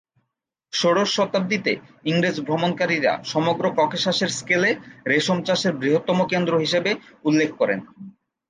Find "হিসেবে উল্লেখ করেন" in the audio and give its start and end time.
6.57-7.79